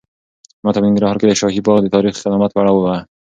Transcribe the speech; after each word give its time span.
ماته 0.63 0.79
په 0.81 0.85
ننګرهار 0.85 1.17
کې 1.19 1.25
د 1.27 1.33
شاهي 1.39 1.61
باغ 1.65 1.77
د 1.81 1.87
تاریخي 1.95 2.19
قدامت 2.25 2.51
په 2.53 2.59
اړه 2.61 2.71
ووایه. 2.73 3.01